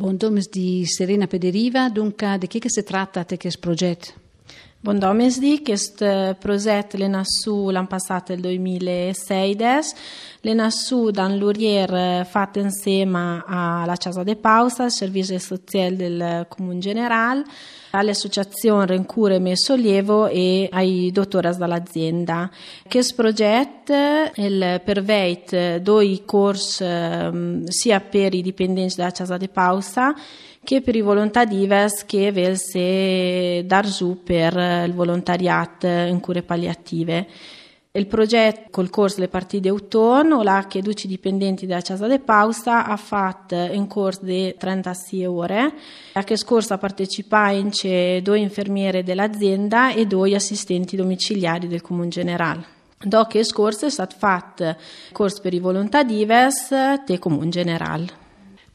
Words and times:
Buon 0.00 0.16
domes 0.16 0.48
di 0.48 0.86
Serena 0.86 1.26
Pederiva, 1.26 1.90
dunque 1.90 2.38
di 2.38 2.46
che 2.46 2.70
si 2.70 2.82
tratta 2.82 3.22
questo 3.36 3.60
progetto? 3.60 4.19
Buon 4.82 4.98
domes 4.98 5.38
di 5.38 5.60
questo 5.62 6.34
progetto 6.38 6.96
è 6.96 7.06
nato 7.06 7.70
l'anno 7.70 7.86
passato, 7.86 8.32
nel 8.32 8.40
2016, 8.40 9.94
è 10.40 10.54
nato 10.54 11.10
da 11.10 11.26
un 11.26 11.36
lurier 11.36 12.24
fatto 12.24 12.60
insieme 12.60 13.44
alla 13.46 13.96
Casa 13.96 14.22
de 14.22 14.36
Pausa, 14.36 14.86
il 14.86 14.90
servizio 14.90 15.38
sociale 15.38 15.96
del 15.96 16.46
Comune 16.48 16.78
Generale, 16.78 17.44
all'associazione 17.90 18.86
Rencure 18.86 19.36
e 19.36 19.52
Sollievo 19.54 20.28
e 20.28 20.70
ai 20.72 21.10
dottoras 21.12 21.58
dall'azienda. 21.58 22.50
Questo 22.88 23.14
progetto 23.16 23.92
il 24.36 24.80
perveit 24.82 25.76
due 25.76 26.22
corsi 26.24 26.86
sia 27.66 28.00
per 28.00 28.32
i 28.32 28.40
dipendenti 28.40 28.94
della 28.96 29.10
Casa 29.10 29.36
de 29.36 29.48
Pausa 29.48 30.14
che 30.70 30.82
per 30.82 30.94
i 30.94 31.00
volontarives 31.00 32.04
che 32.06 32.30
velse 32.30 33.66
dar 33.66 33.88
giù 33.88 34.22
per 34.22 34.54
il 34.86 34.94
volontariato 34.94 35.88
in 35.88 36.20
cure 36.20 36.44
palliative. 36.44 37.26
Il 37.90 38.06
progetto 38.06 38.68
col 38.70 38.88
corso 38.88 39.18
Le 39.18 39.26
partite 39.26 39.66
d'autunno, 39.66 40.44
là 40.44 40.66
che 40.68 40.80
12 40.80 41.08
dipendenti 41.08 41.66
della 41.66 41.80
Casa 41.80 42.06
de 42.06 42.20
Pausa 42.20 42.86
ha 42.86 42.96
fatto 42.96 43.56
in 43.56 43.88
corso 43.88 44.20
di 44.22 44.54
36 44.56 45.26
ore. 45.26 45.72
A 46.12 46.22
che 46.22 46.36
scorsa 46.36 46.78
partecipano 46.78 47.68
due 48.22 48.38
infermiere 48.38 49.02
dell'azienda 49.02 49.90
e 49.90 50.06
due 50.06 50.36
assistenti 50.36 50.94
domiciliari 50.94 51.66
del 51.66 51.80
Comune 51.80 52.10
Generale. 52.10 52.64
Dopo 52.96 53.28
che 53.28 53.42
scorso 53.42 53.86
è 53.86 53.90
stato 53.90 54.14
fatto 54.16 54.76
corso 55.10 55.40
per 55.40 55.52
i 55.52 55.58
volontarives 55.58 56.68
del 57.04 57.18
Comune 57.18 57.48
Generale. 57.48 58.19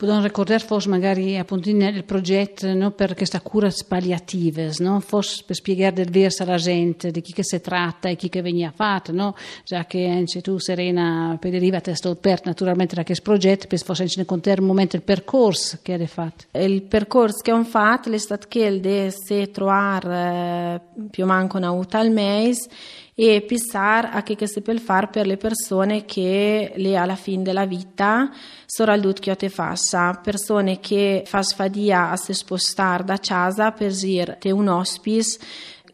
Possiamo 0.05 0.23
ricordare 0.23 0.63
forse 0.63 0.87
magari 0.87 1.35
appunto 1.35 1.67
il 1.67 2.03
progetto 2.03 2.71
no, 2.75 2.91
per 2.91 3.15
queste 3.15 3.41
cure 3.41 3.73
palliative, 3.87 4.71
no? 4.77 4.99
forse 4.99 5.41
per 5.43 5.55
spiegare 5.55 5.93
del 5.93 6.11
verso 6.11 6.43
alla 6.43 6.57
gente 6.57 7.09
di 7.09 7.21
chi 7.21 7.33
che 7.33 7.43
si 7.43 7.59
tratta 7.59 8.07
e 8.07 8.15
chi 8.15 8.29
che 8.29 8.43
veniva 8.43 8.71
fatto, 8.71 9.11
no? 9.11 9.33
già 9.63 9.85
che 9.85 10.07
anche 10.07 10.41
tu 10.41 10.59
Serena 10.59 11.35
Pederiva 11.39 11.81
ti 11.81 11.91
sei 11.95 12.11
aperta 12.11 12.49
naturalmente 12.49 12.93
da 12.93 13.03
questo 13.03 13.23
progetto, 13.23 13.65
per 13.65 13.79
forse 13.81 14.05
ne 14.15 14.25
contare 14.25 14.61
un 14.61 14.67
momento 14.67 14.95
il 14.95 15.01
percorso 15.01 15.79
che 15.81 15.93
hai 15.93 16.05
fatto. 16.05 16.45
Il 16.51 16.83
percorso 16.83 17.41
che 17.41 17.51
ho 17.51 17.63
fatto 17.63 18.11
è 18.11 18.17
stato 18.19 18.45
quello 18.47 18.77
di 18.77 19.09
se 19.09 19.49
trovare 19.49 20.81
eh, 20.95 21.07
più 21.09 21.23
o 21.23 21.25
meno 21.25 21.49
una 21.51 21.71
uta 21.71 21.97
al 21.97 22.11
mese 22.11 22.69
e 23.17 23.41
pensare 23.47 24.09
a 24.09 24.23
che, 24.23 24.35
che 24.35 24.45
si 24.45 24.61
può 24.61 24.75
fare 24.75 25.07
per 25.07 25.25
le 25.25 25.37
persone 25.37 26.03
che 26.03 26.73
le 26.75 26.97
alla 26.97 27.15
fine 27.15 27.43
della 27.43 27.65
vita 27.65 28.29
al 28.77 29.13
che 29.19 29.35
te 29.37 29.47
faccia, 29.47 30.19
persone 30.21 30.81
che 30.81 31.23
fa 31.25 31.41
fadia 31.41 32.11
a 32.11 32.17
si 32.17 32.33
spostare 32.33 33.05
da 33.05 33.17
casa 33.17 33.71
per 33.71 33.93
dire 33.93 34.37
te 34.37 34.51
un 34.51 34.67
hospice 34.67 35.39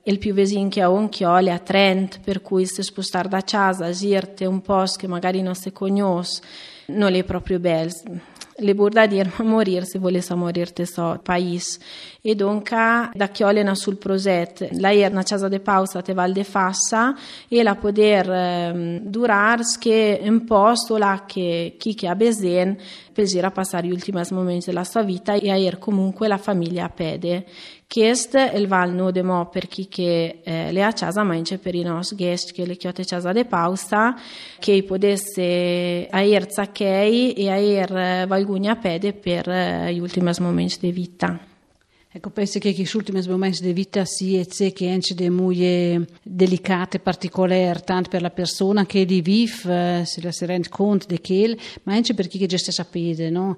il 0.03 0.17
più 0.17 0.33
vicino 0.33 0.67
che 0.67 0.83
ho 0.83 0.93
un 0.93 1.09
chiole 1.09 1.51
a 1.51 1.59
Trent, 1.59 2.21
per 2.21 2.41
cui 2.41 2.65
se 2.65 2.81
spostare 2.81 3.29
da 3.29 3.41
casa, 3.41 3.91
girte 3.91 4.47
un 4.47 4.61
posto 4.61 4.97
che 4.97 5.07
magari 5.07 5.43
non 5.43 5.53
si 5.53 5.71
conosce, 5.71 6.41
non 6.87 7.13
è 7.13 7.23
proprio 7.23 7.59
bello 7.59 8.30
le 8.61 8.73
burda 8.73 9.05
dir 9.07 9.29
ma 9.37 9.43
morir 9.55 9.85
se 9.85 9.99
volesse 9.99 10.33
morir 10.35 10.71
te 10.71 10.85
so 10.85 11.19
país 11.23 11.79
e 12.21 12.35
donca 12.35 13.11
da 13.13 13.27
chiolena 13.29 13.75
sul 13.75 13.97
proget 13.97 14.69
la 14.79 14.93
er 14.93 15.11
na 15.11 15.23
casa 15.23 15.49
de 15.49 15.59
pausa 15.59 16.01
te 16.01 16.13
val 16.13 16.33
de 16.33 16.43
fassa 16.43 17.15
e 17.47 17.63
la 17.63 17.75
poder 17.75 18.29
eh, 18.29 19.01
durar 19.03 19.59
che 19.79 20.19
un 20.23 20.45
posto 20.45 20.97
là 20.97 21.23
che 21.25 21.75
chi 21.77 21.93
che 21.93 22.07
ha 22.07 22.15
besen 22.15 22.77
per 23.13 23.45
a 23.45 23.51
passare 23.51 23.87
gli 23.87 23.91
ultimi 23.91 24.21
momenti 24.31 24.67
della 24.67 24.83
sua 24.83 25.03
vita 25.03 25.33
e 25.33 25.51
a 25.51 25.57
er 25.57 25.77
comunque 25.77 26.27
la 26.27 26.37
famiglia 26.37 26.85
a 26.85 26.89
pede 26.89 27.45
Questo 27.93 28.37
è 28.37 28.55
il 28.55 28.69
val 28.69 28.93
no 28.93 29.11
de 29.11 29.21
mo 29.21 29.49
per 29.49 29.67
chi 29.67 29.89
che 29.89 30.39
eh, 30.45 30.71
le 30.71 30.81
ha 30.81 30.93
casa 30.93 31.23
ma 31.23 31.33
anche 31.33 31.57
per 31.57 31.75
i 31.75 31.81
nostri 31.81 32.15
guest 32.15 32.53
che 32.53 32.65
le 32.65 32.77
chiote 32.77 33.03
casa 33.03 33.33
de 33.33 33.43
pausa 33.43 34.15
che 34.59 34.81
potesse 34.83 36.07
aer 36.09 36.49
zacchei 36.49 37.33
e 37.33 37.49
aer 37.49 37.93
eh, 37.93 38.25
valgugna 38.27 38.77
pede 38.77 39.11
per 39.11 39.49
eh, 39.49 39.93
gli 39.93 39.99
ultimi 39.99 40.31
momenti 40.39 40.77
di 40.79 40.93
vita. 40.93 41.37
Ecco, 42.09 42.29
penso 42.29 42.59
che 42.59 42.73
questi 42.73 42.95
ultimi 42.95 43.21
momenti 43.27 43.61
di 43.61 43.73
vita 43.73 44.05
sia 44.05 44.41
che 44.45 44.89
anche 44.89 45.13
delle 45.13 45.29
molto 45.29 46.13
delicate, 46.23 46.99
particolari, 46.99 47.81
tanto 47.83 48.07
per 48.07 48.21
la 48.21 48.29
persona 48.29 48.85
che 48.85 49.03
li 49.03 49.19
vive, 49.19 49.99
eh, 49.99 50.05
se 50.05 50.21
la 50.21 50.31
si 50.31 50.45
rende 50.45 50.69
conto 50.69 51.07
di 51.07 51.19
che, 51.19 51.57
ma 51.83 51.95
anche 51.95 52.13
per 52.13 52.29
chi 52.29 52.37
che 52.37 52.45
già 52.45 52.57
sta 52.57 52.71
sapendo, 52.71 53.29
no? 53.29 53.57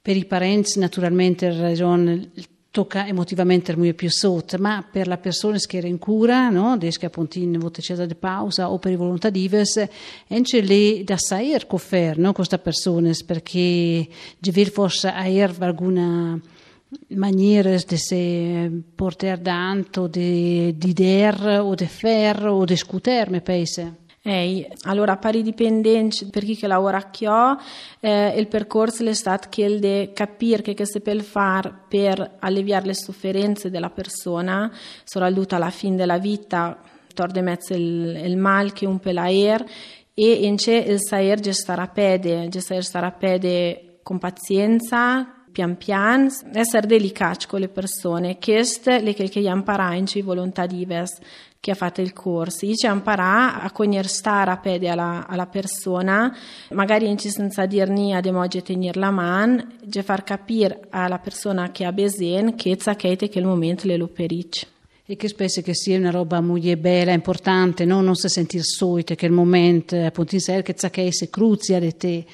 Per 0.00 0.16
i 0.16 0.26
parenti, 0.26 0.78
naturalmente, 0.78 1.50
ragione 1.50 2.30
tocca 2.74 3.06
emotivamente 3.06 3.76
molto 3.76 3.94
più 3.94 4.10
sotto, 4.10 4.58
ma 4.58 4.84
per 4.90 5.06
le 5.06 5.16
persone 5.18 5.60
che 5.60 5.76
erano 5.76 5.92
in 5.92 6.00
cura, 6.00 6.48
no, 6.48 6.76
che 6.76 7.06
appunto 7.06 7.38
in 7.38 7.56
voce 7.56 8.04
di 8.04 8.16
pausa 8.16 8.68
o 8.68 8.80
per 8.80 8.90
i 8.90 8.96
volontari, 8.96 9.48
anche 10.28 10.60
lì 10.60 11.04
da 11.04 11.16
saper 11.16 11.68
coffer, 11.68 12.18
no, 12.18 12.32
queste 12.32 12.58
persone, 12.58 13.12
perché 13.24 14.08
ci 14.40 14.64
forse 14.64 15.06
avere 15.06 15.54
alguna 15.60 16.36
maniera 17.10 17.70
di 17.70 17.96
se 17.96 18.70
portare 18.92 19.40
tanto 19.40 20.08
di, 20.08 20.76
di 20.76 20.92
der 20.92 21.60
o 21.60 21.76
di 21.76 21.86
ferro 21.86 22.54
o 22.54 22.64
di 22.64 22.74
scuter, 22.74 23.30
mi 23.30 23.40
pensa. 23.40 23.94
Ehi, 24.26 24.66
allora 24.84 25.18
pari 25.18 25.42
dipendenti 25.42 26.24
per 26.30 26.44
chi 26.44 26.56
che 26.56 26.66
lavora 26.66 26.96
a 26.96 27.10
Chio, 27.10 27.58
eh, 28.00 28.28
il 28.38 28.48
percorso 28.48 29.04
è 29.04 29.12
stato 29.12 29.48
quello 29.52 29.78
di 29.78 30.12
capire 30.14 30.62
che, 30.62 30.72
che 30.72 30.86
si 30.86 31.02
può 31.02 31.14
fare 31.18 31.70
per 31.86 32.36
alleviare 32.38 32.86
le 32.86 32.94
sofferenze 32.94 33.68
della 33.68 33.90
persona, 33.90 34.72
soprattutto 35.04 35.56
alla 35.56 35.68
fine 35.68 35.96
della 35.96 36.16
vita, 36.16 36.80
torde 37.12 37.42
mezzo 37.42 37.74
il, 37.74 38.18
il 38.24 38.38
mal 38.38 38.72
che 38.72 38.86
un 38.86 38.98
pelaer 38.98 39.62
e 40.14 40.32
invece 40.46 40.76
il 40.76 41.00
saper 41.00 41.40
gestire 41.40 41.82
a 41.82 41.88
pede, 41.88 42.48
gestire 42.48 42.80
a 42.92 43.10
pede 43.10 43.98
con 44.02 44.18
pazienza, 44.18 45.44
pian 45.52 45.76
pian, 45.76 46.30
essere 46.54 46.86
delicati 46.86 47.46
con 47.46 47.60
le 47.60 47.68
persone. 47.68 48.38
Questo 48.38 48.88
è 48.88 49.02
quello 49.02 49.28
che 49.30 49.38
impara 49.40 49.92
in 49.92 50.06
volontà 50.22 50.64
diverse 50.64 51.20
che 51.64 51.70
ha 51.70 51.74
fatto 51.74 52.02
il 52.02 52.12
corso. 52.12 52.70
Ci 52.74 52.86
impara 52.86 53.62
a 53.62 53.72
conoscere 53.72 54.50
a 54.50 54.58
pede 54.58 54.90
alla, 54.90 55.26
alla 55.26 55.46
persona, 55.46 56.36
magari 56.72 57.08
in 57.08 57.18
senza 57.18 57.64
dir 57.64 57.88
ni 57.88 58.14
ad 58.14 58.26
emoji 58.26 58.60
tenere 58.60 59.00
la 59.00 59.10
mano, 59.10 59.64
e 59.90 60.02
far 60.02 60.24
capire 60.24 60.82
alla 60.90 61.18
persona 61.18 61.70
che 61.70 61.86
ha 61.86 61.92
bisogno 61.92 62.54
che 62.54 62.72
è 62.72 63.16
che 63.16 63.38
il 63.38 63.46
momento 63.46 63.86
le 63.86 63.96
lo 63.96 64.08
peric. 64.08 64.66
E 65.06 65.16
che 65.16 65.28
spesso 65.28 65.62
che 65.62 65.74
sia 65.74 65.96
una 65.96 66.10
roba 66.10 66.42
molto 66.42 66.76
bella, 66.76 67.12
importante, 67.12 67.86
no? 67.86 68.02
non 68.02 68.14
si 68.14 68.28
sentire 68.28 68.62
solito, 68.62 69.14
che 69.14 69.24
il 69.24 69.32
momento 69.32 69.96
appunto 69.96 70.34
in 70.34 70.42
sé 70.42 70.60
che 70.60 71.12
si 71.12 71.30
cruzia 71.30 71.78
di 71.78 71.96
te. 71.96 72.26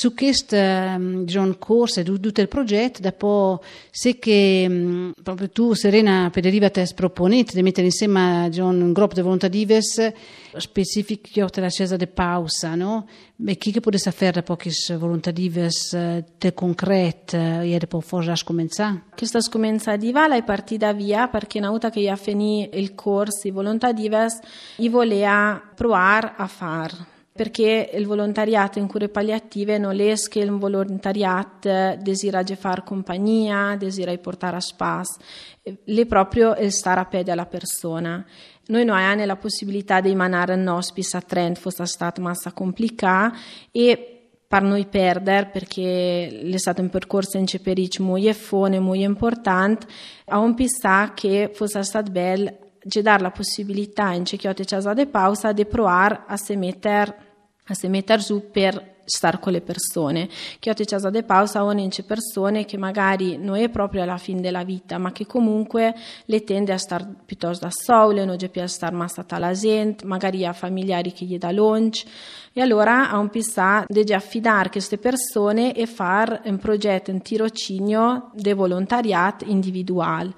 Su 0.00 0.14
questo 0.14 0.54
um, 0.54 1.58
corso 1.58 1.98
e 1.98 2.04
tutto 2.04 2.40
il 2.40 2.46
progetto, 2.46 3.00
dopo 3.00 3.60
se 3.90 4.20
che 4.20 4.64
um, 4.68 5.12
proprio 5.24 5.50
tu, 5.50 5.74
Serena 5.74 6.30
Pederiva, 6.32 6.70
ti 6.70 6.84
proponete 6.94 7.52
di 7.52 7.64
mettere 7.64 7.86
insieme 7.86 8.46
John, 8.52 8.80
un 8.80 8.92
gruppo 8.92 9.14
di 9.14 9.22
volontarives 9.22 10.12
specifici 10.56 11.42
della 11.52 11.68
Cesa 11.68 11.96
de 11.96 12.06
Pausa, 12.06 12.76
no? 12.76 13.08
E 13.44 13.56
chi 13.56 13.72
che 13.72 13.80
potesse 13.80 14.12
fare 14.12 14.44
pochi 14.44 14.70
volontarives 14.96 15.92
eh, 15.94 16.24
te 16.38 16.54
concret 16.54 17.34
e 17.34 17.76
dopo 17.80 17.98
forse 17.98 18.44
cominciare? 18.44 19.02
Questa 19.16 19.40
scomenzativa 19.40 20.32
è 20.32 20.44
partita 20.44 20.92
via 20.92 21.26
perché 21.26 21.58
una 21.58 21.70
volta 21.70 21.90
che 21.90 21.98
io 21.98 22.14
finito 22.14 22.76
il 22.76 22.94
corso 22.94 23.40
di 23.42 23.50
volontarives, 23.50 24.38
io 24.76 24.90
volevo 24.92 25.60
provare 25.74 26.34
a 26.36 26.46
fare 26.46 27.16
perché 27.38 27.90
il 27.94 28.04
volontariato 28.04 28.80
in 28.80 28.88
cure 28.88 29.08
palliative 29.08 29.78
non 29.78 30.00
è 30.00 30.14
che 30.28 30.40
il 30.40 30.50
volontariato 30.50 31.94
desidera 32.00 32.42
fare 32.56 32.82
compagnia, 32.82 33.76
desidera 33.78 34.18
portare 34.18 34.56
a 34.56 34.60
spas, 34.60 35.16
è 35.62 36.06
proprio 36.06 36.56
il 36.56 36.72
stare 36.72 36.98
a 36.98 37.04
piedi 37.04 37.30
alla 37.30 37.46
persona. 37.46 38.26
Noi 38.66 38.84
non 38.84 38.96
abbiamo 38.96 39.24
la 39.24 39.36
possibilità 39.36 40.00
di 40.00 40.10
emanare 40.10 40.54
un 40.54 40.66
hospice 40.66 41.16
a 41.16 41.20
Trent, 41.20 41.58
fosse 41.58 41.86
stato 41.86 42.20
massa 42.20 42.50
complicato 42.50 43.36
e 43.70 44.30
per 44.48 44.62
noi 44.62 44.86
perdere 44.86 45.46
perché 45.46 46.40
è 46.40 46.56
stato 46.56 46.82
un 46.82 46.90
percorso 46.90 47.38
in 47.38 47.46
Ceperic 47.46 48.00
molto 48.00 48.32
fone, 48.32 48.80
molto 48.80 49.04
importante, 49.04 49.86
a 50.24 50.38
un 50.40 50.54
pista 50.54 51.12
che 51.14 51.52
fosse 51.54 51.84
stato 51.84 52.10
bello 52.10 52.52
di 52.82 53.00
dare 53.00 53.22
la 53.22 53.30
possibilità 53.30 54.10
in 54.10 54.24
Cecchiote 54.24 54.64
Casa 54.64 54.92
de 54.92 55.06
Pausa 55.06 55.52
di 55.52 55.64
provare 55.66 56.24
a 56.26 56.36
se 56.36 56.56
mettere 56.56 57.26
a 57.68 57.74
si 57.74 57.88
mettere 57.88 58.22
giù 58.22 58.50
per 58.50 58.96
stare 59.08 59.38
con 59.40 59.52
le 59.52 59.60
persone. 59.60 60.28
Che 60.58 60.70
ho 60.70 60.74
casa 60.74 61.10
de 61.10 61.22
pausa 61.22 61.64
o 61.64 61.74
c'è 61.88 62.02
persone 62.04 62.64
che 62.64 62.76
magari 62.76 63.36
non 63.38 63.56
è 63.56 63.68
proprio 63.68 64.02
alla 64.02 64.18
fine 64.18 64.40
della 64.40 64.64
vita, 64.64 64.98
ma 64.98 65.12
che 65.12 65.26
comunque 65.26 65.94
le 66.26 66.44
tende 66.44 66.72
a 66.72 66.78
stare 66.78 67.06
piuttosto 67.24 67.64
da 67.64 67.70
sole, 67.72 68.24
non 68.24 68.36
c'è 68.36 68.48
più 68.48 68.60
a 68.60 68.66
stare 68.66 68.94
ma 68.94 69.08
stata 69.08 69.36
alla 69.36 69.52
gente, 69.52 70.04
magari 70.04 70.44
ha 70.44 70.52
familiari 70.52 71.12
che 71.12 71.24
gli 71.24 71.38
dà 71.38 71.50
lunch. 71.50 72.04
E 72.52 72.60
allora 72.60 73.10
ha 73.10 73.18
un 73.18 73.30
pissà 73.30 73.84
di 73.86 74.12
affidare 74.12 74.70
queste 74.70 74.98
persone 74.98 75.74
e 75.74 75.86
fare 75.86 76.42
un 76.44 76.58
progetto, 76.58 77.10
un 77.10 77.22
tirocinio 77.22 78.30
di 78.34 78.52
volontariato 78.52 79.44
individuale 79.44 80.34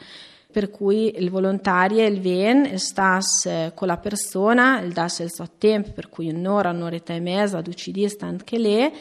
per 0.51 0.71
cui 0.71 1.17
il 1.17 1.31
volontario 1.31 2.05
il 2.05 2.21
ven 2.21 2.79
stas 2.79 3.73
con 3.75 3.87
la 3.87 3.97
persona, 3.97 4.81
il 4.81 4.93
das 4.93 5.21
il 5.21 5.33
suo 5.33 5.49
tempo, 5.57 5.93
per 5.93 6.09
cui 6.09 6.29
un'ora, 6.29 6.71
un'oretta 6.71 7.15
e 7.15 7.21
mezza, 7.21 7.61
due 7.61 8.09
stand 8.09 8.45
che 8.45 8.59
lei 8.59 8.93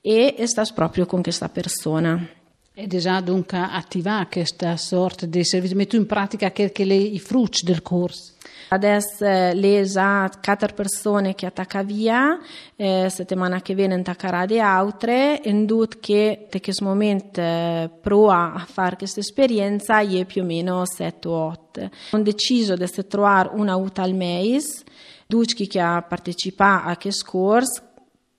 e 0.00 0.34
stas 0.46 0.72
proprio 0.72 1.06
con 1.06 1.22
questa 1.22 1.48
persona. 1.48 2.37
E 2.80 2.86
già 2.86 3.20
dunque 3.20 3.58
attivare 3.58 4.28
questa 4.30 4.76
sorta 4.76 5.26
di 5.26 5.44
servizio, 5.44 5.76
metto 5.76 5.96
in 5.96 6.06
pratica 6.06 6.52
che, 6.52 6.70
che 6.70 6.84
le, 6.84 6.94
i 6.94 7.18
frutti 7.18 7.64
del 7.64 7.82
corso. 7.82 8.34
Adesso 8.68 9.24
eh, 9.24 9.52
le 9.52 9.82
già 9.82 10.30
quattro 10.40 10.72
persone 10.72 11.34
che 11.34 11.46
attacca 11.46 11.82
via, 11.82 12.38
eh, 12.76 13.08
settimana 13.10 13.60
che 13.62 13.74
viene 13.74 13.96
attaccherà 13.96 14.46
di 14.46 14.60
altre, 14.60 15.42
e 15.42 15.52
dut 15.64 15.98
che 15.98 16.46
in 16.48 16.60
questo 16.60 16.84
momento 16.84 17.40
eh, 17.40 17.90
prova 18.00 18.52
a 18.54 18.64
fare 18.64 18.94
questa 18.94 19.18
esperienza 19.18 19.98
è 19.98 20.24
più 20.24 20.42
o 20.42 20.44
meno 20.44 20.84
7 20.86 21.26
o 21.26 21.32
8. 21.32 21.90
Ho 22.12 22.18
deciso 22.18 22.76
di 22.76 22.86
trovare 23.08 23.50
una 23.54 23.74
UTA 23.74 24.02
al 24.02 24.14
mese, 24.14 24.84
Ducchi 25.26 25.66
che 25.66 25.78
ha 25.78 26.00
partecipato 26.00 26.88
a 26.88 26.96
questo 26.96 27.26
corso, 27.28 27.87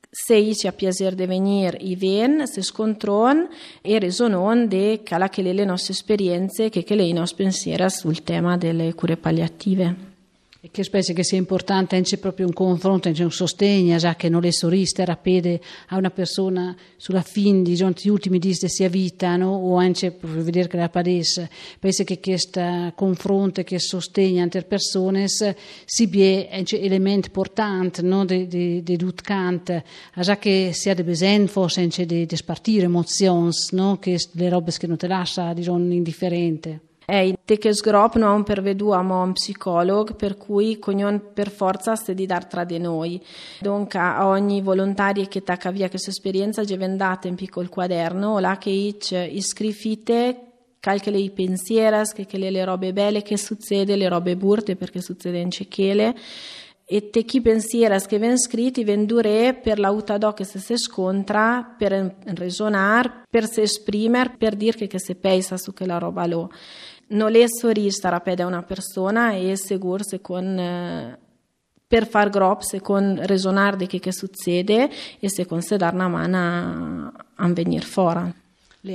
se 0.09 0.55
ci 0.55 0.67
ha 0.67 0.71
piacere 0.71 1.15
di 1.15 1.25
venire 1.25 1.77
i 1.81 1.95
ven, 1.95 2.47
se 2.47 2.61
scontron 2.61 3.47
e 3.81 3.99
resonon 3.99 4.67
de 4.67 5.01
cala 5.03 5.29
che 5.29 5.41
le 5.41 5.65
nostre 5.65 5.93
esperienze, 5.93 6.69
che, 6.69 6.83
che 6.83 6.95
le 6.95 7.11
nostre 7.11 7.43
pensieri 7.43 7.89
sul 7.89 8.23
tema 8.23 8.57
delle 8.57 8.93
cure 8.95 9.17
palliative. 9.17 10.08
E 10.61 10.71
che 10.71 10.83
specie 10.83 11.13
che 11.13 11.23
sia 11.23 11.37
importante 11.37 11.95
anche 11.95 12.17
proprio 12.17 12.45
un 12.45 12.51
confronto, 12.51 13.07
anche 13.07 13.23
un 13.23 13.31
sostegno, 13.31 13.95
già 13.95 14.17
che 14.17 14.27
non 14.27 14.41
le 14.41 14.51
soriste 14.51 15.05
rapide 15.05 15.61
a 15.87 15.95
una 15.95 16.09
persona 16.09 16.75
sulla 16.97 17.21
fine 17.21 17.61
di 17.61 17.75
gli 17.75 17.81
ultimi 17.81 18.39
giorni 18.39 18.57
di 18.59 18.67
sia 18.67 18.89
vita, 18.89 19.37
no? 19.37 19.51
o 19.51 19.77
anche 19.77 20.11
proprio 20.11 20.43
vedere 20.43 20.67
che 20.67 20.75
la 20.75 20.89
padesse. 20.89 21.49
Penso 21.79 22.03
che 22.03 22.19
questo 22.19 22.91
confronto, 22.93 23.63
che 23.63 23.79
sostegno 23.79 24.41
entre 24.41 24.63
persone 24.63 25.27
si 25.29 26.07
bie 26.07 26.49
anche 26.51 26.81
elemento 26.81 27.27
importante, 27.27 28.01
no? 28.01 28.25
di, 28.25 28.83
tutte 28.97 29.83
già 30.13 30.37
che 30.37 30.71
sia 30.73 30.93
di 30.93 31.03
besen 31.03 31.47
forse 31.47 31.87
di, 31.87 32.27
spartire 32.33 32.83
emozioni, 32.83 33.53
no? 33.71 33.97
che 33.97 34.17
le 34.33 34.49
robe 34.49 34.73
che 34.77 34.87
non 34.87 34.97
te 34.97 35.07
lascia, 35.07 35.53
diciamo, 35.53 35.93
indifferente. 35.93 36.81
Ei, 37.11 37.35
te 37.43 37.57
che 37.57 37.73
sgrop 37.73 38.17
non 38.17 38.35
un 38.35 38.43
pervedu 38.43 38.89
a 38.89 38.99
un 38.99 39.33
psicologo, 39.33 40.13
per 40.13 40.37
cui 40.37 40.77
cognon 40.77 41.31
per 41.33 41.49
forza 41.49 41.95
se 41.95 42.13
di 42.13 42.27
dar 42.27 42.45
tra 42.45 42.63
di 42.63 42.77
noi. 42.77 43.19
Dunque 43.59 43.97
a 43.97 44.27
ogni 44.27 44.61
volontario 44.61 45.25
che 45.25 45.41
tacca 45.41 45.71
via 45.71 45.89
questa 45.89 46.11
esperienza 46.11 46.63
già 46.63 46.77
vendate 46.77 47.27
in 47.27 47.33
piccolo 47.33 47.67
quaderno, 47.67 48.37
là 48.37 48.59
che 48.59 48.69
ich 48.69 49.11
iscrivite 49.11 50.43
calche 50.79 51.09
le 51.09 51.31
pensieras, 51.31 52.13
che, 52.13 52.27
che 52.27 52.37
le, 52.37 52.51
le 52.51 52.63
robe 52.63 52.93
belle 52.93 53.23
che 53.23 53.37
succede, 53.37 53.95
le 53.95 54.07
robe 54.07 54.35
burte 54.35 54.75
perché 54.75 55.01
succede 55.01 55.39
in 55.39 55.49
cechele 55.49 56.15
e 56.91 57.11
te 57.11 57.23
chi 57.23 57.39
pensiera 57.39 57.99
che 57.99 58.17
ven 58.17 58.39
scritti 58.39 58.83
ven 58.83 59.05
dure 59.05 59.53
per 59.53 59.77
l'autadò 59.77 60.33
che 60.33 60.43
se 60.43 60.57
si 60.57 60.75
scontra 60.75 61.75
per 61.77 62.15
resonare, 62.33 63.25
per 63.29 63.47
se 63.47 63.61
esprimere, 63.61 64.33
per 64.35 64.55
dire 64.55 64.87
che 64.87 64.99
se 64.99 65.13
pensa 65.13 65.55
su 65.57 65.71
quella 65.71 65.99
roba 65.99 66.25
lo 66.25 66.49
non 67.09 67.35
è 67.35 67.45
sorista 67.47 68.09
rapida 68.09 68.45
una 68.45 68.63
persona 68.63 69.33
e 69.33 69.55
sicuro 69.55 70.03
se 70.03 70.21
con 70.21 70.57
eh, 70.57 71.17
per 71.89 72.07
far 72.07 72.29
grop, 72.29 72.61
se 72.61 72.81
con 72.81 73.19
resonare 73.23 73.75
di 73.75 73.87
che, 73.87 73.99
che 73.99 74.13
succede 74.13 74.89
e 75.19 75.27
se 75.27 75.47
con 75.47 75.61
se 75.61 75.75
dar 75.75 75.93
una 75.95 76.07
mano 76.07 77.11
a, 77.35 77.47
venire 77.47 77.83
fuori. 77.83 78.31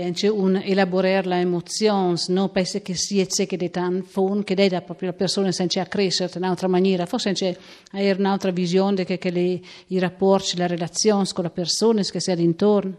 Anche 0.01 0.29
un 0.29 0.57
elaborare 0.57 1.27
la 1.27 1.41
emozione, 1.41 2.17
non 2.29 2.53
penso 2.53 2.81
che 2.81 2.95
sia 2.95 3.27
che 3.27 3.71
tan 3.71 4.03
fon, 4.03 4.45
che 4.45 4.55
dà 4.55 4.81
proprio 4.81 5.11
la 5.11 5.17
persona 5.17 5.51
senza 5.51 5.83
a 5.83 5.87
crescere 5.87 6.31
in 6.37 6.43
un'altra 6.43 6.69
maniera, 6.69 7.05
forse 7.05 7.59
avere 7.91 8.19
un'altra 8.19 8.53
visione 8.53 8.95
di 8.95 9.05
che, 9.05 9.19
che 9.19 9.31
le, 9.31 9.61
i 9.89 9.99
rapporti, 9.99 10.57
le 10.57 10.69
relazioni 10.69 11.27
con 11.35 11.45
la 11.45 11.51
persona 11.51 12.01
che 12.01 12.21
sia 12.21 12.35
intorno. 12.35 12.97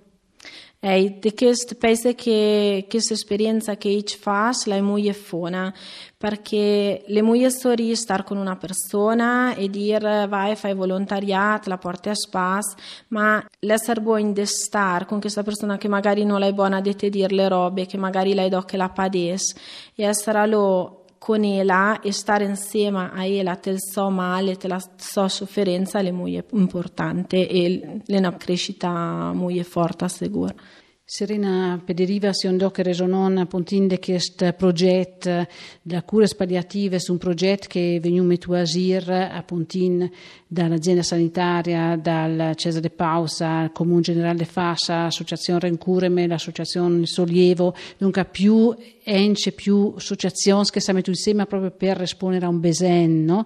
Ei, 0.87 1.17
de 1.19 1.33
quest, 1.33 1.73
penso 1.77 2.13
che 2.13 2.85
questa 2.87 3.15
esperienza 3.15 3.75
che 3.75 4.03
fas 4.19 4.65
la 4.67 4.75
è 4.75 4.81
molto 4.81 5.13
fona, 5.13 5.73
perché 6.15 7.03
le 7.07 7.21
molto 7.23 7.49
storie 7.49 7.95
star 7.95 8.23
con 8.23 8.37
una 8.37 8.55
persona 8.55 9.55
e 9.55 9.67
dire 9.67 10.27
vai 10.27 10.55
fai 10.55 10.75
volontariato, 10.75 11.69
la 11.69 11.79
porti 11.79 12.09
a 12.09 12.13
spas, 12.13 12.75
ma 13.07 13.43
l'essere 13.61 13.99
buono 13.99 14.31
di 14.31 14.45
star 14.45 15.07
con 15.07 15.19
questa 15.19 15.41
persona 15.41 15.77
che 15.77 15.87
magari 15.87 16.23
non 16.23 16.39
l'hai 16.39 16.53
buona 16.53 16.77
a 16.77 16.81
te 16.81 17.09
dire 17.09 17.33
le 17.33 17.47
robe, 17.47 17.87
che 17.87 17.97
magari 17.97 18.35
l'hai 18.35 18.49
do 18.49 18.61
che 18.61 18.77
la 18.77 18.89
pades, 18.89 19.55
e 19.95 20.03
essere 20.03 20.45
lo 20.45 21.05
con 21.17 21.44
ella 21.44 22.00
e 22.01 22.12
stare 22.12 22.45
insieme 22.45 23.09
a 23.13 23.25
ella 23.25 23.56
te 23.56 23.75
so 23.77 24.09
male, 24.09 24.56
te 24.57 24.67
la 24.67 24.81
so 24.95 25.27
sofferenza 25.27 26.00
è 26.00 26.12
molto 26.12 26.56
importante 26.56 27.47
e 27.47 28.01
è 28.06 28.17
una 28.17 28.35
crescita 28.35 29.31
molto 29.33 29.63
forte 29.63 30.07
sicuro. 30.09 30.53
Serena 31.07 31.80
Pederiva 31.86 32.34
si 32.34 32.48
andò 32.48 32.72
che 32.72 32.81
resonon 32.81 33.48
di 33.48 34.00
questo 34.00 34.52
progetto 34.54 35.46
da 35.84 36.02
cure 36.02 36.28
palliative 36.36 36.98
su 36.98 37.12
un 37.12 37.19
progetto 37.19 37.68
che 37.69 37.98
è 37.98 38.00
venuto 38.00 38.24
messo 38.24 39.12
a 39.12 39.36
appunto 39.36 39.78
dall'azienda 40.48 41.04
sanitaria, 41.04 41.96
dal 41.96 42.54
Cesare 42.56 42.90
Pausa, 42.90 43.62
il 43.62 43.72
Comune 43.72 44.02
Generale 44.02 44.46
Fassa, 44.46 45.04
l'Associazione 45.04 45.60
Rencureme, 45.60 46.25
l'Associazione 46.25 47.06
Sollievo, 47.06 47.75
dunque 48.00 48.25
più 48.25 48.75
ence, 49.04 49.52
più 49.52 49.94
associazioni 49.96 50.66
che 50.72 50.80
si 50.80 50.92
mettono 50.92 51.16
insieme 51.16 51.46
proprio 51.46 51.69
per 51.69 51.98
rispondere 51.98 52.48
a 52.48 52.50
un 52.50 52.60
besen? 52.60 53.46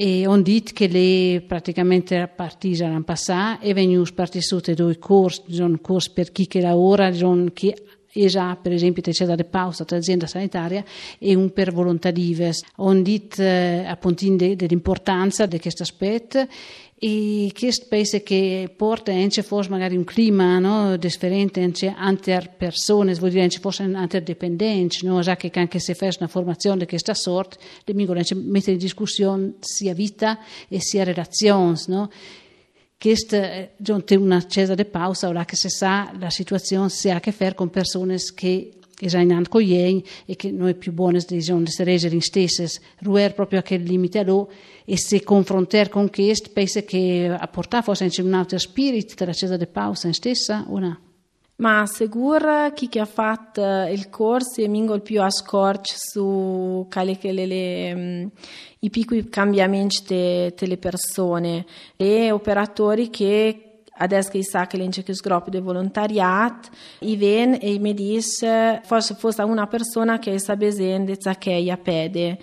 E 0.00 0.28
on 0.28 0.42
dit 0.42 0.72
che 0.72 0.86
le 0.86 1.42
praticamente 1.44 2.30
partite 2.32 2.84
l'anno 2.84 3.02
passato 3.02 3.64
e 3.64 3.74
vengono 3.74 4.04
partite 4.14 4.72
due 4.72 4.96
corsi, 4.96 5.42
un 5.60 5.80
corso 5.80 6.12
per 6.14 6.30
chi 6.30 6.46
che 6.46 6.60
lavora, 6.60 7.10
chi 7.52 7.74
già 8.12 8.56
per 8.60 8.72
esempio 8.72 9.02
c'è 9.02 9.24
da 9.24 9.36
pausa 9.44 9.84
azienda 9.88 10.26
sanitaria 10.26 10.84
e 11.18 11.34
un 11.34 11.52
per 11.52 11.72
volontarives. 11.72 12.62
On 12.76 13.02
dit 13.02 13.38
eh, 13.38 13.84
appunto 13.86 14.26
dell'importanza 14.28 15.46
di 15.46 15.60
questo 15.60 15.82
aspetto 15.82 16.46
e 17.00 17.52
questo 17.56 17.86
penso 17.88 18.20
che 18.24 18.72
porta 18.76 19.12
anche 19.12 19.42
forse 19.42 19.70
magari 19.70 19.96
un 19.96 20.02
clima 20.02 20.58
no, 20.58 20.96
differente 20.96 21.60
anche 21.94 22.54
persone, 22.56 23.14
vuol 23.14 23.30
dire 23.30 23.42
anche 23.42 23.60
forse 23.60 23.84
interdipendenza, 23.84 25.06
no? 25.06 25.20
già 25.20 25.36
che 25.36 25.50
anche 25.54 25.78
se 25.78 25.94
fai 25.94 26.10
una 26.18 26.28
formazione 26.28 26.78
di 26.78 26.86
questa 26.86 27.14
sorta, 27.14 27.56
le 27.84 27.94
mingole 27.94 28.24
mettere 28.34 28.72
in 28.72 28.78
discussione 28.78 29.54
sia 29.60 29.94
vita 29.94 30.40
e 30.66 30.80
sia 30.80 31.04
relazioni, 31.04 31.78
no? 31.86 32.10
Questo 33.00 33.36
è 33.36 33.74
una 34.16 34.44
di 34.74 34.84
pausa, 34.84 35.28
ora 35.28 35.44
che 35.44 35.54
si 35.54 35.68
sa 35.68 36.12
la 36.18 36.30
situazione 36.30 36.88
si 36.88 37.08
ha 37.08 37.16
a 37.16 37.20
che 37.20 37.30
fare 37.30 37.54
con 37.54 37.70
persone 37.70 38.16
che 38.34 38.72
esaminando 39.00 39.48
con 39.48 39.60
gli 39.60 40.02
e 40.26 40.34
che 40.34 40.50
noi 40.50 40.74
più 40.74 40.92
buone 40.92 41.24
diciamo, 41.24 41.60
di 41.60 41.70
essere 41.70 42.14
in 42.16 42.20
stesse, 42.20 42.68
ruer 43.02 43.34
proprio 43.34 43.60
a 43.60 43.62
quel 43.62 43.84
limite 43.84 44.24
lì 44.24 44.32
e 44.84 44.98
se 44.98 45.22
confrontare 45.22 45.88
con 45.88 46.10
questo, 46.10 46.50
penso 46.52 46.82
che 46.84 47.32
a 47.38 47.46
portare 47.46 47.84
forse 47.84 48.10
un 48.20 48.34
altro 48.34 48.58
spirito 48.58 49.14
della 49.16 49.56
di 49.56 49.66
Pausa 49.68 50.08
in 50.08 50.14
stessa 50.14 50.64
o 50.68 50.80
no? 50.80 51.07
Ma 51.60 51.86
sicuro 51.86 52.70
chi 52.72 52.88
che 52.88 53.00
ha 53.00 53.04
fatto 53.04 53.60
il 53.90 54.08
corso 54.10 54.60
è 54.60 54.68
mingol 54.68 55.02
più 55.02 55.20
a 55.20 55.28
scorch 55.28 55.92
su 55.96 56.86
quali 56.88 57.18
che 57.18 57.32
le, 57.32 57.46
le, 57.46 57.94
mm, 57.96 58.26
i 58.80 58.90
piccoli 58.90 59.28
cambiamenti 59.28 60.54
delle 60.56 60.76
persone 60.76 61.66
e 61.96 62.30
operatori 62.30 63.10
che 63.10 63.80
adesso 64.00 64.30
che 64.30 64.44
sa 64.44 64.68
che 64.68 64.76
l'ince 64.76 65.02
che 65.02 65.14
sgroppo 65.14 65.50
di 65.50 65.58
volontariato, 65.58 66.68
i 67.00 67.16
ven 67.16 67.58
e 67.60 67.72
i 67.72 67.80
medis, 67.80 68.38
forse 68.84 69.16
fosse 69.16 69.42
una 69.42 69.66
persona 69.66 70.20
che 70.20 70.38
sa 70.38 70.54
besende, 70.54 71.16
che 71.38 71.68
a 71.68 71.76
pede. 71.76 72.38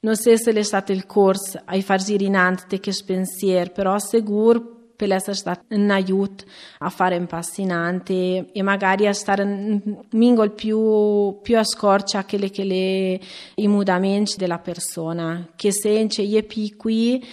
Non 0.00 0.14
so 0.14 0.36
se 0.36 0.52
è 0.52 0.62
stato 0.62 0.92
il 0.92 1.06
corso 1.06 1.58
a 1.64 1.80
far 1.80 2.02
girinante 2.02 2.80
che 2.80 2.92
pensier, 3.02 3.72
però 3.72 3.98
sicuro 3.98 4.77
per 4.98 5.12
essere 5.12 5.36
stato 5.36 5.62
un 5.76 5.90
aiuto 5.90 6.44
a 6.78 6.90
fare 6.90 7.16
un 7.16 7.26
passinante 7.26 8.50
e 8.52 8.62
magari 8.62 9.06
a 9.06 9.12
stare 9.12 9.44
un 9.44 9.80
mingol 10.10 10.50
più, 10.50 11.38
più 11.40 11.56
a 11.56 11.62
scorcia 11.62 12.24
che 12.24 12.36
le, 12.36 12.50
che 12.50 12.64
le, 12.64 13.20
i 13.54 13.68
mutamenti 13.68 14.36
della 14.36 14.58
persona, 14.58 15.50
che 15.54 15.70
se 15.70 16.04
è 16.04 16.42
piccoli 16.42 17.24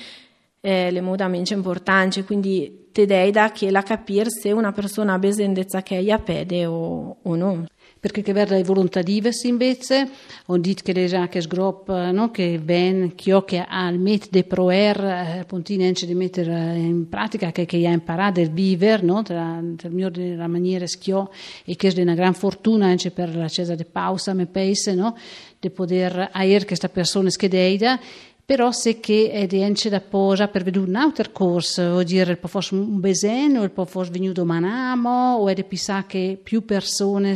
eh, 0.61 0.91
le 0.91 1.01
mutamenti 1.01 1.53
importanti, 1.53 2.23
quindi 2.23 2.89
te 2.91 3.07
dei 3.07 3.31
da 3.31 3.51
che 3.51 3.71
la 3.71 3.81
capire 3.81 4.29
se 4.29 4.51
una 4.51 4.71
persona 4.71 5.13
ha 5.13 5.19
besendezza 5.19 5.81
che 5.81 5.97
è 5.97 6.19
pede 6.19 6.67
o, 6.67 7.17
o 7.19 7.35
no 7.35 7.65
perché 8.05 8.21
che 8.21 8.33
verda 8.33 8.53
le 8.53 8.63
volontà 8.63 9.01
diverse 9.01 9.47
invece, 9.47 10.07
on 10.45 10.61
dit 10.61 10.83
che 10.83 10.93
le 10.93 11.07
già 11.07 11.27
che 11.27 11.41
sgrop, 11.41 11.89
no, 12.11 12.29
che 12.29 12.59
ben, 12.59 13.15
che 13.15 13.33
ho 13.33 13.43
che 13.43 13.65
al 13.67 13.97
met 13.97 14.29
de 14.29 14.43
proer, 14.43 15.03
eh, 15.03 15.43
puntine 15.47 15.91
di 15.91 16.13
mettere 16.13 16.75
in 16.75 17.09
pratica, 17.09 17.51
che, 17.51 17.65
che 17.65 17.77
ha 17.87 17.89
imparato 17.89 18.41
a 18.41 18.45
vivere, 18.45 19.01
no, 19.01 19.23
tra, 19.23 19.59
tra 19.75 19.87
il 19.87 19.95
mio 19.95 20.11
della 20.11 20.45
maniera 20.45 20.85
schio, 20.85 21.31
e 21.63 21.75
che 21.75 21.87
è 21.87 21.99
una 21.99 22.13
gran 22.13 22.35
fortuna 22.35 22.85
anche 22.85 23.09
per 23.09 23.35
la 23.35 23.47
Cesa 23.47 23.73
de 23.73 23.85
Pausa, 23.85 24.35
me 24.35 24.45
pensa, 24.45 24.93
no, 24.93 25.17
di 25.59 25.71
poter 25.71 26.29
avere 26.31 26.63
questa 26.65 26.89
persona 26.89 27.31
schedeida, 27.31 27.99
però 28.45 28.71
se 28.71 28.99
che 28.99 29.31
è 29.31 29.47
di 29.47 29.89
da 29.89 30.01
posa 30.01 30.47
per 30.47 30.63
vedere 30.63 30.85
un 30.85 30.95
altro 30.95 31.31
corso, 31.31 31.89
vuol 31.89 32.03
dire 32.03 32.31
il 32.31 32.39
fosse 32.47 32.75
un 32.75 32.99
beseno, 32.99 33.63
il 33.63 33.71
fosse 33.73 34.11
venuto 34.11 34.45
manamo, 34.45 35.37
o 35.37 35.49
è 35.49 35.63
pensare 35.63 36.05
che 36.07 36.39
più 36.41 36.63
persone 36.63 37.33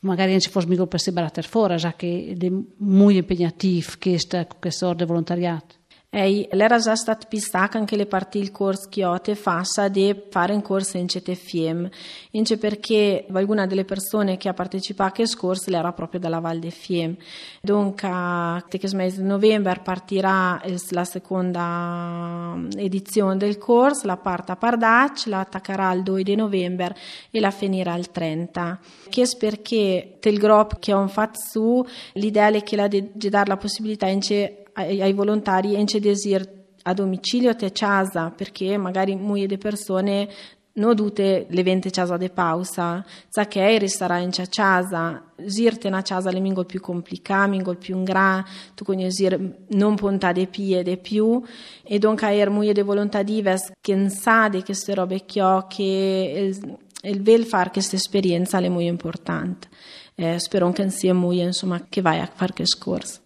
magari 0.00 0.32
non 0.32 0.40
ci 0.40 0.50
fosse 0.50 0.66
mica 0.66 0.86
per 0.86 1.00
separare 1.00 1.42
fuori, 1.42 1.76
già 1.76 1.94
che 1.94 2.36
è 2.38 2.48
molto 2.76 3.18
impegnativo 3.18 3.92
questo, 3.98 4.46
questo 4.58 4.92
di 4.92 5.04
volontariato. 5.04 5.79
Ei, 6.12 6.48
l'era 6.50 6.78
già 6.78 6.96
stato 6.96 7.28
pistato 7.28 7.76
anche 7.76 7.94
le 7.94 8.04
parti 8.04 8.38
il 8.38 8.50
corso 8.50 8.88
Chiote 8.88 9.36
fassa 9.36 9.86
di 9.86 10.12
fare 10.28 10.52
un 10.52 10.60
corso 10.60 10.96
in 10.96 11.06
CTFM, 11.06 11.88
ince 12.32 12.58
perché 12.58 13.26
qualcuna 13.30 13.64
delle 13.68 13.84
persone 13.84 14.36
che 14.36 14.48
ha 14.48 14.52
partecipato 14.52 15.22
al 15.22 15.32
corso 15.36 15.70
era 15.70 15.92
proprio 15.92 16.18
dalla 16.18 16.40
Val 16.40 16.58
de 16.58 16.70
Fiem. 16.70 17.16
Dunque, 17.62 18.08
a 18.08 18.60
mese 18.94 19.20
di 19.20 19.28
novembre 19.28 19.82
partirà 19.84 20.60
la 20.88 21.04
seconda 21.04 22.56
edizione 22.76 23.36
del 23.36 23.56
corso, 23.56 24.08
la 24.08 24.16
parte 24.16 24.50
a 24.50 24.56
Pardac, 24.56 25.26
la 25.26 25.38
attaccherà 25.38 25.92
il 25.92 26.02
2 26.02 26.24
di 26.24 26.34
novembre 26.34 26.96
e 27.30 27.38
la 27.38 27.52
finirà 27.52 27.94
il 27.94 28.10
30. 28.10 28.80
Che 29.08 29.22
è 29.22 29.36
perché 29.38 30.18
il 30.20 30.38
gruppo 30.38 30.74
che 30.80 30.92
ho 30.92 31.06
fatto 31.06 31.38
su, 31.38 31.86
l'idea 32.14 32.48
è 32.48 32.64
che 32.64 32.74
la 32.74 32.88
di 32.88 33.28
dare 33.28 33.48
la 33.48 33.56
possibilità 33.56 34.08
in 34.08 34.20
ai, 34.74 35.02
ai 35.02 35.12
volontari 35.12 35.78
in 35.78 35.86
desir 35.86 36.58
a 36.82 36.94
domicilio 36.94 37.54
te 37.54 37.72
casa 37.72 38.30
perché 38.30 38.76
magari 38.76 39.14
molte 39.16 39.58
persone 39.58 40.28
non 40.72 40.94
dute 40.94 41.46
l'evento 41.50 41.90
casa 41.90 42.16
de 42.16 42.30
pausa, 42.30 43.04
sa 43.28 43.46
che 43.46 43.78
resterà 43.78 44.18
in 44.18 44.30
casa, 44.48 45.22
zirte 45.44 45.88
una 45.88 46.02
casa 46.02 46.30
le 46.30 46.40
mingol 46.40 46.64
più 46.64 46.80
complicata, 46.80 47.48
mingol 47.48 47.76
più 47.76 48.02
gra, 48.02 48.44
tu 48.74 48.84
conosci 48.84 49.28
non 49.70 49.96
ponta 49.96 50.32
de 50.32 50.46
pie 50.46 50.82
de 50.82 50.96
più, 50.96 51.42
e 51.82 51.98
dunque 51.98 52.32
er 52.34 52.50
muie 52.50 52.72
de 52.72 52.82
volontà 52.82 53.22
dives 53.22 53.72
che 53.80 54.08
sa 54.08 54.48
di 54.48 54.62
queste 54.62 54.94
robe 54.94 55.24
che 55.26 55.64
che 55.68 56.54
il, 57.02 57.44
fare 57.44 57.70
questa 57.70 57.96
esperienza 57.96 58.58
è 58.58 58.68
molto 58.68 58.84
importante. 58.84 59.68
Eh, 60.14 60.38
spero 60.38 60.70
che 60.70 60.88
sia 60.90 61.14
molto, 61.14 61.40
insomma, 61.40 61.86
che 61.88 62.00
vai 62.00 62.20
a 62.20 62.30
fare 62.32 62.52
questo 62.52 62.78
corso. 62.78 63.20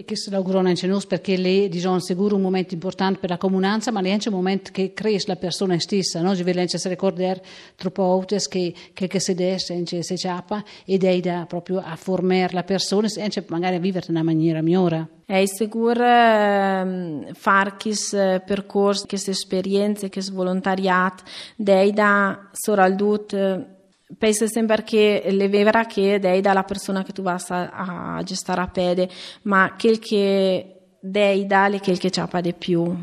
E 0.00 0.06
questo 0.06 0.30
l'auguro 0.30 0.60
anche 0.60 0.86
noi 0.86 1.02
perché 1.06 1.36
lei 1.36 1.68
diciamo, 1.68 1.98
un 2.08 2.40
momento 2.40 2.72
importante 2.72 3.18
per 3.18 3.28
la 3.28 3.36
comunanza, 3.36 3.92
ma 3.92 4.00
è 4.00 4.10
anche 4.10 4.30
un 4.30 4.34
momento 4.34 4.70
che 4.72 4.94
cresce 4.94 5.26
la 5.28 5.36
persona 5.36 5.78
stessa, 5.78 6.22
no? 6.22 6.34
Ci 6.34 6.42
vuole 6.42 6.62
anche 6.62 6.78
ricordare 6.88 7.42
troppo 7.76 8.04
volte 8.04 8.38
che, 8.48 8.72
che, 8.94 9.06
che 9.06 9.20
si 9.20 9.34
desce, 9.34 9.74
anche 9.74 10.02
si 10.02 10.16
ciappa, 10.16 10.64
ed 10.86 11.04
è 11.04 11.20
da 11.20 11.44
proprio 11.46 11.82
a 11.84 11.96
formare 11.96 12.54
la 12.54 12.62
persona, 12.62 13.08
anche 13.18 13.44
magari 13.48 13.76
a 13.76 13.78
vivere 13.78 14.06
in 14.08 14.14
una 14.14 14.24
maniera 14.24 14.62
migliore. 14.62 15.06
È 15.26 15.44
sicuro 15.44 16.02
eh, 16.02 17.26
fare 17.34 17.74
questo 17.78 18.42
percorso, 18.46 19.04
queste 19.06 19.32
esperienze, 19.32 20.08
questo 20.08 20.32
volontariato, 20.32 21.24
dei 21.56 21.92
da 21.92 22.48
soraldut 22.52 23.78
penso 24.18 24.46
sempre 24.46 24.82
che 24.82 25.26
le 25.30 25.48
vera 25.48 25.84
che 25.84 26.18
dei 26.18 26.40
dalla 26.40 26.64
persona 26.64 27.02
che 27.02 27.12
tu 27.12 27.22
vai 27.22 27.38
a, 27.48 28.16
a 28.16 28.22
gestare 28.22 28.60
a 28.60 28.68
pede, 28.68 29.08
ma 29.42 29.74
quel 29.78 29.98
che 29.98 30.74
dei 31.00 31.46
dà 31.46 31.70
quel 31.80 31.98
che 31.98 32.10
c'ha 32.10 32.40
di 32.40 32.52
più. 32.52 32.94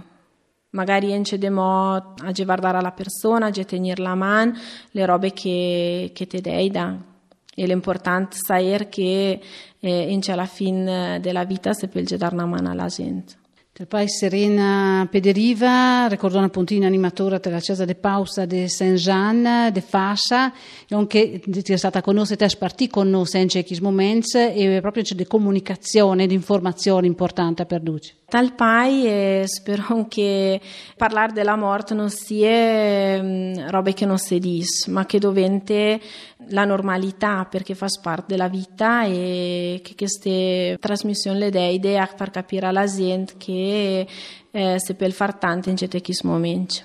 Magari 0.70 1.12
ence 1.12 1.38
demo 1.38 1.94
a 1.94 2.32
guardare 2.34 2.82
la 2.82 2.92
persona, 2.92 3.48
a 3.48 3.52
tenere 3.52 4.02
la 4.02 4.16
mano, 4.16 4.54
le 4.92 5.06
robe 5.06 5.34
che, 5.34 6.12
che 6.14 6.28
te 6.28 6.42
dei 6.42 6.70
da. 6.70 6.96
E 7.56 7.66
l'importante 7.66 8.38
è 8.48 8.90
che 8.90 9.42
eh, 9.80 10.20
alla 10.28 10.46
fine 10.46 11.20
della 11.20 11.46
vita 11.46 11.74
si 11.74 11.88
può 11.88 12.02
dare 12.02 12.36
una 12.36 12.46
mano 12.46 12.70
alla 12.70 12.88
gente. 12.88 13.46
Del 13.78 13.86
paese 13.86 14.18
Serena 14.18 15.08
Pederiva, 15.08 16.08
ricordò 16.08 16.40
una 16.40 16.50
puntina 16.50 16.88
animatora 16.88 17.38
della 17.38 17.60
Casa 17.60 17.86
de 17.86 17.94
Pausa 17.94 18.48
de 18.48 18.68
Saint-Jean 18.68 19.70
de 19.72 19.82
Fassa, 19.82 20.52
che 21.06 21.42
è 21.64 21.76
stata 21.76 22.02
conosciuta 22.02 22.46
e 22.46 22.50
spartì 22.50 22.88
con 22.88 23.08
noi 23.08 23.28
in 23.34 23.48
questi 23.48 23.80
momenti 23.80 24.36
e 24.36 24.80
proprio 24.82 25.04
c'è 25.04 25.14
di 25.14 25.28
comunicazione, 25.28 26.26
di 26.26 26.34
informazione 26.34 27.06
importante 27.06 27.68
per 27.68 27.82
Duce. 27.82 28.16
Tal 28.28 28.56
pai 28.56 29.44
spero 29.46 30.08
che 30.10 30.60
parlare 30.98 31.32
della 31.32 31.56
morte 31.56 31.94
non 31.94 32.10
sia 32.10 33.22
um, 33.22 33.70
robe 33.70 33.94
che 33.94 34.06
non 34.06 34.18
si 34.18 34.40
dice, 34.40 34.90
ma 34.90 35.06
che 35.06 35.18
dovente 35.18 36.02
la 36.50 36.66
normalità 36.66 37.46
perché 37.46 37.76
fa 37.76 37.88
parte 38.02 38.26
della 38.28 38.48
vita 38.48 39.06
e 39.06 39.82
che 39.84 39.96
queste 39.96 40.78
trasmissioni 40.80 41.40
le 41.40 41.50
idea 41.72 42.04
a 42.04 42.14
far 42.16 42.30
capire 42.30 42.68
alla 42.68 42.86
gente 42.86 43.34
che 43.38 44.08
eh, 44.52 44.76
si 44.80 44.94
può 44.96 45.10
fare 45.10 45.38
tanto 45.40 45.70
in 45.70 45.78
certi 45.78 46.02
momenti. 46.24 46.82